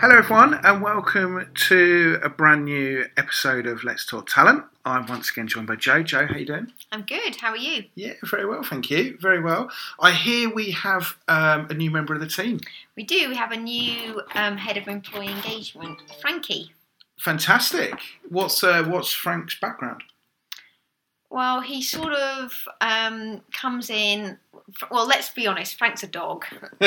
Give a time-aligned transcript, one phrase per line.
[0.00, 4.62] Hello, everyone, and welcome to a brand new episode of Let's Talk Talent.
[4.84, 6.04] I'm once again joined by Joe.
[6.04, 6.72] Joe, how you doing?
[6.92, 7.34] I'm good.
[7.34, 7.82] How are you?
[7.96, 9.18] Yeah, very well, thank you.
[9.20, 9.72] Very well.
[9.98, 12.60] I hear we have um, a new member of the team.
[12.96, 13.28] We do.
[13.28, 16.70] We have a new um, head of employee engagement, Frankie.
[17.18, 17.94] Fantastic.
[18.28, 20.04] What's uh, what's Frank's background?
[21.30, 24.38] Well, he sort of um, comes in.
[24.90, 25.78] Well, let's be honest.
[25.78, 26.44] Frank's a dog.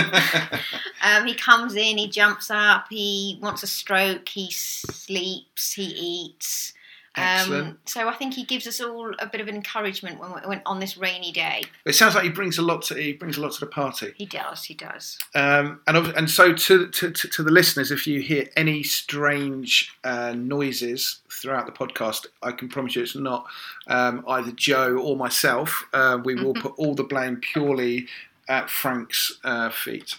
[1.03, 6.73] Um, he comes in, he jumps up, he wants a stroke, he sleeps, he eats.
[7.15, 10.79] Um, so I think he gives us all a bit of encouragement when, when on
[10.79, 11.63] this rainy day.
[11.85, 14.13] It sounds like he brings a lot to he brings a lot to the party.
[14.15, 14.63] He does.
[14.63, 15.17] He does.
[15.35, 19.93] Um, and and so to, to to to the listeners, if you hear any strange
[20.05, 23.45] uh, noises throughout the podcast, I can promise you it's not
[23.87, 25.85] um, either Joe or myself.
[25.91, 28.07] Uh, we will put all the blame purely
[28.47, 30.15] at Frank's uh, feet.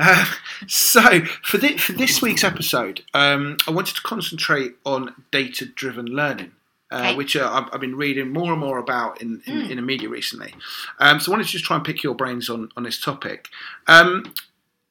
[0.00, 0.24] Uh,
[0.66, 6.52] so for this, for this week's episode, um, I wanted to concentrate on data-driven learning.
[6.90, 7.14] Uh, Okay.
[7.14, 10.08] Which uh, I've, I've been reading more and more about in, in, in the media
[10.08, 10.52] recently.
[10.98, 13.46] Um, so I wanted to just try and pick your brains on, on this topic.
[13.86, 14.34] Um,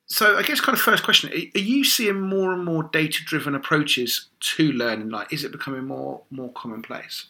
[0.05, 3.53] so I guess kind of first question: Are are you seeing more and more data-driven
[3.53, 5.09] approaches to learning?
[5.09, 7.25] Like, is it becoming more more commonplace?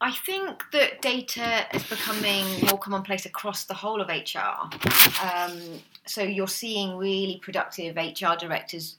[0.00, 4.70] I think that data is becoming more commonplace across the whole of HR.
[5.22, 5.60] Um,
[6.06, 8.96] so you're seeing really productive HR directors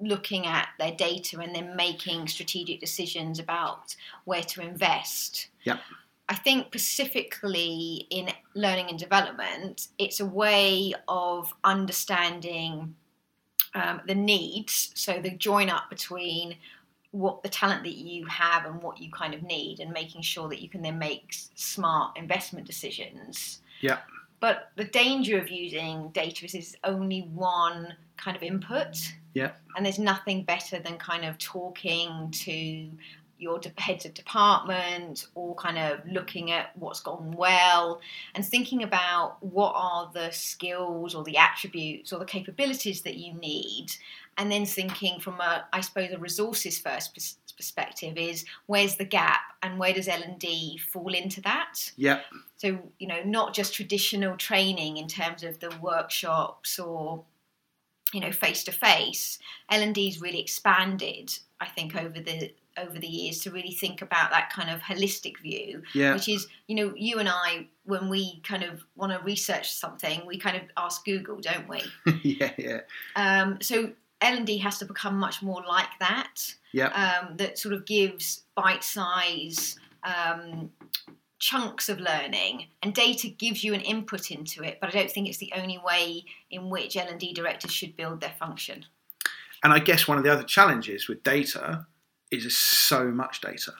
[0.00, 5.48] looking at their data and then making strategic decisions about where to invest.
[5.64, 5.80] Yep.
[6.28, 12.94] I think specifically in learning and development, it's a way of understanding
[13.74, 14.90] um, the needs.
[14.94, 16.56] So the join up between
[17.14, 20.48] what the talent that you have and what you kind of need, and making sure
[20.48, 23.60] that you can then make smart investment decisions.
[23.80, 23.98] Yeah.
[24.40, 28.96] But the danger of using data is it's only one kind of input.
[29.32, 29.52] Yeah.
[29.76, 32.90] And there's nothing better than kind of talking to
[33.38, 38.00] your de- heads of department or kind of looking at what's gone well
[38.34, 43.34] and thinking about what are the skills or the attributes or the capabilities that you
[43.34, 43.86] need
[44.38, 49.04] and then thinking from a i suppose a resources first pers- perspective is where's the
[49.04, 51.92] gap and where does l&d fall into that?
[51.96, 52.20] Yeah,
[52.56, 57.24] so you know not just traditional training in terms of the workshops or
[58.12, 59.38] you know face to face
[59.70, 64.50] l&d's really expanded i think over the over the years to really think about that
[64.50, 68.62] kind of holistic view yeah, which is you know you and i when we kind
[68.64, 71.82] of want to research something we kind of ask google don't we?
[72.22, 72.80] Yeah, yeah,
[73.16, 73.92] um, so
[74.24, 76.34] l&d has to become much more like that
[76.72, 76.88] yeah.
[76.88, 80.70] um, that sort of gives bite size um,
[81.38, 85.28] chunks of learning and data gives you an input into it but i don't think
[85.28, 88.84] it's the only way in which l&d directors should build their function
[89.64, 91.86] And I guess one of the other challenges with data
[92.30, 93.72] is there's so much data.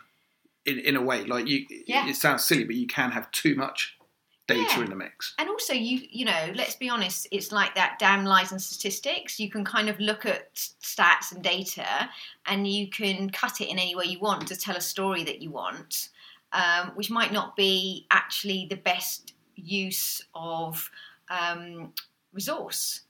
[0.65, 2.09] In, in a way, like you, Yeah.
[2.09, 3.99] it sounds silly, but you can have too much
[4.47, 4.83] data Yeah.
[4.85, 5.35] in the mix.
[5.39, 9.41] and also you you know let's be honest it's like that damn lies and statistics
[9.41, 12.11] you can kind of look at stats and data
[12.47, 15.41] and you can cut it in any way you want to tell a story that
[15.41, 16.11] you want
[16.53, 20.91] um, which might not be actually the best use of
[21.31, 21.93] um,
[22.33, 23.01] resource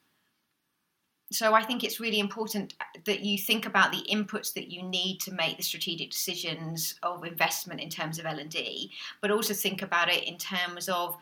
[1.35, 2.75] so i think it's really important
[3.05, 7.25] that you think about the inputs that you need to make the strategic decisions of
[7.25, 8.91] investment in terms of l&d
[9.21, 11.17] but also think about it in terms of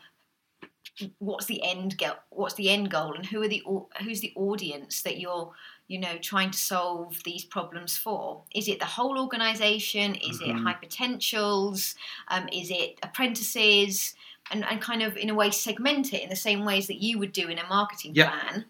[1.19, 3.63] what's the end goal what's the end goal and who are the
[4.03, 5.51] who's the audience that you're
[5.87, 8.41] you know trying to solve these problems for?
[8.53, 10.15] Is it the whole organization?
[10.15, 10.63] Is it Mhm.
[10.63, 11.95] high potentials
[12.29, 14.15] um, is it apprentices?
[14.51, 17.17] And, and kind of in a way segment it in the same ways that you
[17.17, 18.29] would do in a marketing Yeah.
[18.29, 18.65] plan.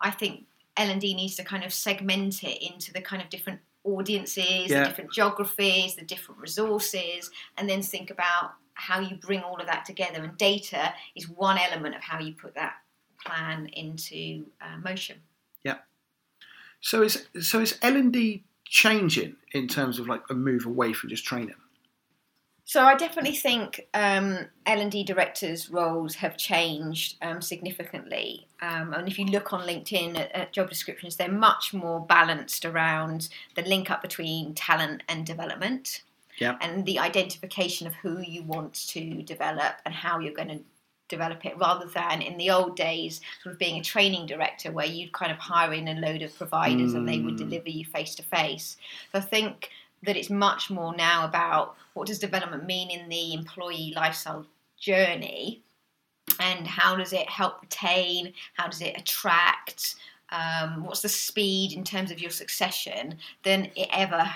[0.00, 0.46] I think
[0.76, 4.80] l&d needs to kind of segment it into the kind of different audiences Yeah.
[4.82, 9.66] the different geographies the different resources and then think about how you bring all of
[9.66, 12.74] that together and data is one element of how you put that
[13.24, 15.16] plan into uh, motion
[15.62, 15.78] Yeah.
[16.80, 20.92] So is so is L and D changing in terms of like a move away
[20.92, 21.54] from just training?
[22.66, 28.46] So I definitely think um, L and D directors' roles have changed um, significantly.
[28.62, 32.64] Um, and if you look on LinkedIn at, at job descriptions, they're much more balanced
[32.64, 36.02] around the link up between talent and development,
[36.38, 36.56] Yeah.
[36.62, 40.60] and the identification of who you want to develop and how you're going to
[41.08, 44.86] develop it, rather than in the old days, sort of being a training director where
[44.86, 47.38] you'd kind of hire in a load of providers and they would Mm.
[47.50, 48.78] deliver you face to face.
[49.12, 49.68] So I think
[50.04, 54.46] that it's much more now about what does development mean in the employee lifestyle
[54.78, 55.62] journey?
[56.40, 58.32] And how does it help retain?
[58.54, 59.96] How does it attract?
[60.30, 64.28] Um, what's the speed in terms of your succession than it ever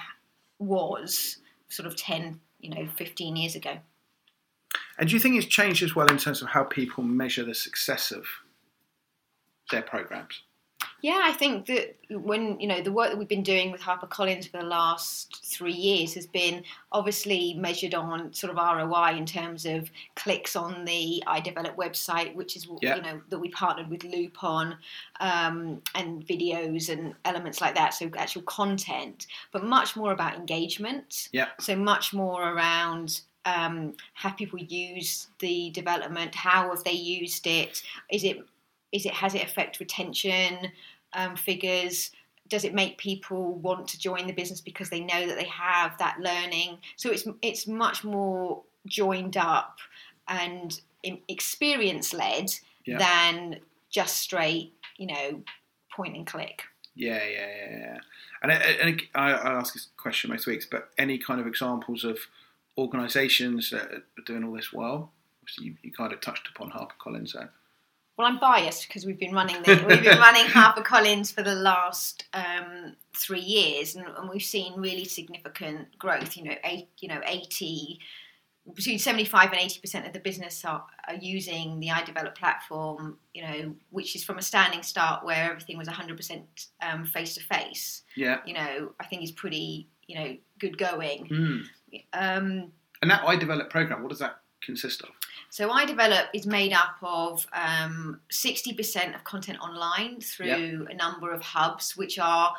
[0.59, 1.39] was
[1.69, 3.79] sort of 10 you know 15 years ago?
[4.99, 7.55] And do you think it's changed as well in terms of how people measure the
[7.55, 8.25] success of
[9.71, 10.43] their programs?
[11.01, 14.51] Yeah, I think that when you know the work that we've been doing with HarperCollins
[14.51, 19.65] for the last three years has been obviously measured on sort of ROI in terms
[19.65, 22.97] of clicks on the iDevelop website, which is Yeah.
[22.97, 24.77] you know that we partnered with Loop on,
[25.21, 27.95] um, and videos and elements like that.
[27.95, 31.29] So actual content, but much more about engagement.
[31.33, 31.49] Yeah.
[31.61, 33.21] So much more around.
[33.45, 36.35] Um, have people used the development?
[36.35, 37.83] How have they used it?
[38.11, 38.45] Is it
[38.93, 40.71] is it has it affect retention
[41.15, 42.11] um, figures
[42.49, 45.97] does it make people want to join the business because they know that they have
[45.99, 49.79] that learning so it's it's much more joined up
[50.29, 50.81] and
[51.29, 52.51] experience led
[52.85, 52.99] Yeah.
[52.99, 55.43] than just straight you know
[55.95, 56.63] point and click
[56.95, 57.99] Yeah, yeah, yeah, yeah.
[58.43, 62.05] And, I- and I, I ask this question most weeks, but any kind of examples
[62.05, 62.19] of
[62.77, 65.13] organisations that are doing all this well?
[65.43, 67.51] Obviously, you, you kind of touched upon HarperCollins there.
[68.19, 72.25] Well, I'm biased because we've been running the, we've been running HarperCollins for the last
[72.35, 76.37] um, three years, and, and we've seen really significant growth.
[76.37, 78.01] You know, eight, you know, eighty
[78.75, 83.19] between seventy five and eighty percent of the business are, are using the iDevelop platform.
[83.35, 86.67] You know, which is from a standing start where everything was hundred percent
[87.07, 88.03] face to face.
[88.17, 88.41] Yeah.
[88.45, 91.29] You know, I think is pretty you know good going.
[91.29, 92.03] Mm.
[92.13, 95.11] Um, And that iDevelop program, what does that consist of?
[95.51, 101.43] So iDevelop is made up of um, 60% of content online through a number of
[101.43, 102.55] hubs, which are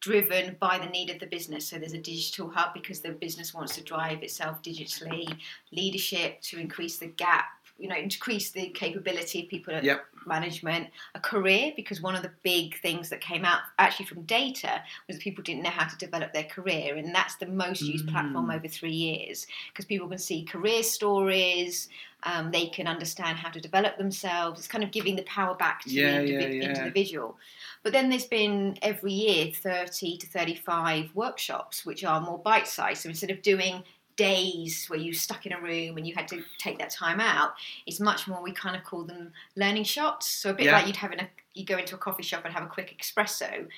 [0.00, 1.66] driven by the need of the business.
[1.66, 5.26] So there's a digital hub because the business wants to drive itself digitally,
[5.72, 7.46] leadership to increase the gap,
[7.78, 10.04] you know, increase the capability of people at Yep.
[10.26, 14.82] management, a career because one of the big things that came out actually from data
[15.06, 18.08] was that people didn't know how to develop their career, and that's the most used
[18.08, 18.56] platform Mm.
[18.56, 21.88] over three years because people can see career stories.
[22.22, 24.58] Um, they can understand how to develop themselves.
[24.58, 26.78] It's kind of giving the power back to Yeah, the yeah, yeah.
[26.78, 27.36] individual.
[27.84, 33.02] But then there's been every year 30 to 35 workshops, which are more bite sized.
[33.02, 33.84] So instead of doing
[34.16, 37.54] days where you stuck in a room and you had to take that time out,
[37.86, 40.26] it's much more, we kind of call them learning shots.
[40.28, 40.72] So a bit Yeah.
[40.72, 42.96] like you'd have in a, you go into a coffee shop and have a quick
[43.00, 43.68] espresso.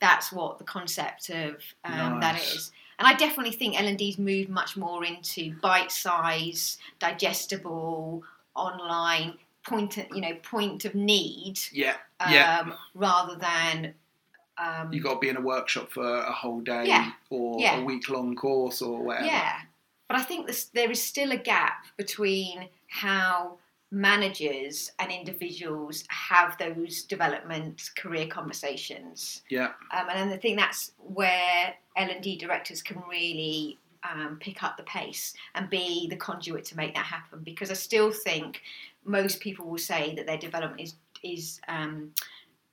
[0.00, 2.54] That's what the concept of um, Nice.
[2.54, 2.72] is.
[3.00, 8.22] And I definitely think L&D's moved much more into bite size, digestible,
[8.54, 9.34] online,
[9.64, 11.96] point, you know, point of need Yeah.
[12.20, 12.72] um, Yeah.
[12.94, 13.94] rather than
[14.60, 17.12] um, You've got to be in a workshop for a whole day Yeah.
[17.30, 17.76] or Yeah.
[17.78, 19.26] a week long course or whatever.
[19.26, 19.60] yeah.
[20.08, 23.58] But I think this, there is still a gap between how
[23.90, 29.72] managers and individuals have those development career conversations, Yeah.
[29.92, 34.76] um, and I think that's where L and D directors can really um, pick up
[34.76, 37.40] the pace and be the conduit to make that happen.
[37.42, 38.62] Because I still think
[39.04, 40.94] most people will say that their development is
[41.24, 42.12] is um,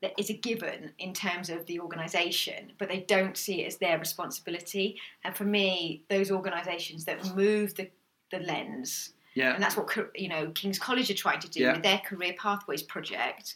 [0.01, 3.77] that is a given in terms of the organisation, but they don't see it as
[3.77, 4.99] their responsibility.
[5.23, 7.89] And for me, those organisations that move the,
[8.31, 9.53] the lens, Yeah.
[9.53, 11.73] and that's what you know King's College are trying to do Yeah.
[11.73, 13.55] with their Career Pathways project,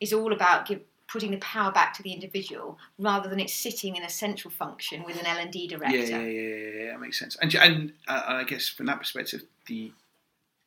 [0.00, 3.96] is all about give, putting the power back to the individual rather than it sitting
[3.96, 5.96] in a central function with an L and D director.
[5.96, 7.34] Yeah, yeah, yeah, yeah, that makes sense.
[7.36, 9.90] And and uh, I guess from that perspective, the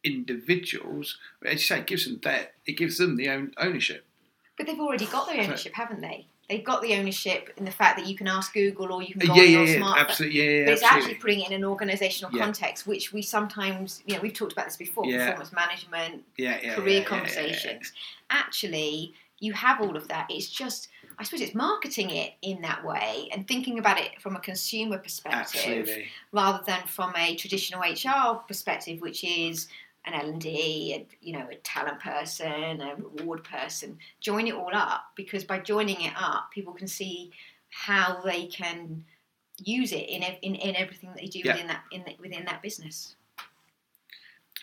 [0.04, 4.06] individuals, as you say, it gives them that it gives them the own ownership.
[4.62, 6.28] But they've already got the ownership, haven't they?
[6.48, 9.26] They've got the ownership in the fact that you can ask Google or you can
[9.28, 9.98] go yeah, on yeah, your yeah, smartphone.
[9.98, 11.12] absolutely, yeah, yeah, But it's absolutely.
[11.14, 12.44] actually putting it in an organisational Yeah.
[12.44, 16.24] context, which we sometimes, you know, we've talked about this before, performance management,
[16.76, 17.92] career conversations.
[18.30, 20.28] Actually, you have all of that.
[20.30, 24.36] It's just, I suppose, it's marketing it in that way and thinking about it from
[24.36, 25.40] a consumer perspective
[25.88, 26.06] Absolutely.
[26.34, 29.70] rather than from a traditional HR perspective, which is
[30.06, 33.98] an L and D, a, you know, a talent person, a reward person.
[34.20, 37.32] Join it all up because by joining it up, people can see
[37.70, 39.06] how they can
[39.58, 41.54] use it in in, in everything that they do Yeah.
[41.54, 43.16] within that in the, within that business.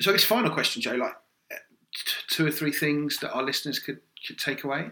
[0.01, 1.15] So, this final question, Joe, like
[1.51, 4.91] t- two or three things that our listeners could could take away.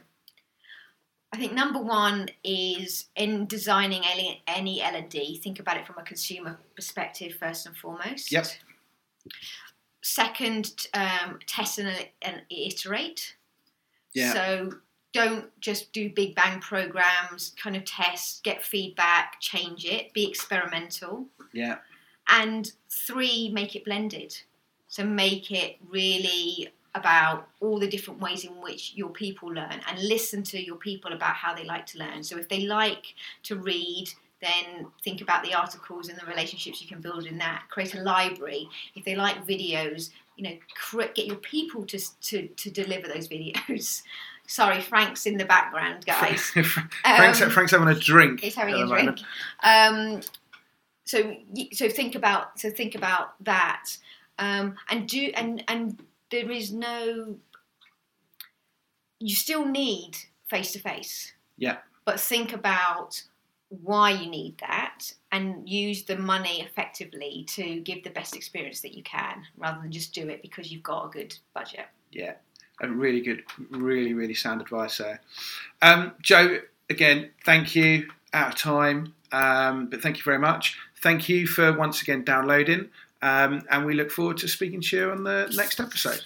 [1.32, 5.86] I think number one is in designing any, any L and D, think about it
[5.86, 8.30] from a consumer perspective first and foremost.
[8.32, 8.46] Yep.
[10.08, 13.34] Second, um, test and, and iterate.
[14.12, 14.32] Yeah.
[14.32, 14.74] So
[15.12, 17.52] don't just do big bang programs.
[17.60, 21.26] Kind of test, get feedback, change it, be experimental.
[21.52, 21.78] Yeah.
[22.28, 24.38] And three, make it blended.
[24.86, 29.98] So make it really about all the different ways in which your people learn and
[30.04, 32.22] listen to your people about how they like to learn.
[32.22, 36.88] So if they like to read, then think about the articles and the relationships you
[36.88, 37.64] can build in that.
[37.70, 38.68] Create a library.
[38.94, 44.02] If they like videos, you know, get your people to, to, to deliver those videos.
[44.46, 46.40] Sorry, Frank's in the background, guys.
[47.04, 48.40] Frank's, um, Frank's having a drink.
[48.40, 49.18] He's having a drink.
[49.62, 50.20] Um,
[51.04, 51.36] so,
[51.72, 53.96] so think about so think about that,
[54.38, 56.00] um, and do and and
[56.30, 57.36] there is no.
[59.18, 60.16] You still need
[60.48, 61.32] face to face.
[61.56, 61.78] Yeah.
[62.04, 63.22] But think about
[63.68, 68.94] why you need that and use the money effectively to give the best experience that
[68.94, 71.86] you can rather than just do it because you've got a good budget.
[72.12, 72.34] Yeah,
[72.80, 75.20] a really good, really, really sound advice there.
[75.82, 78.08] Um, Jo, again, thank you.
[78.32, 80.76] Out of time, um, but thank you very much.
[81.00, 82.90] Thank you for once again downloading,
[83.22, 86.20] um, and we look forward to speaking to you on the next episode.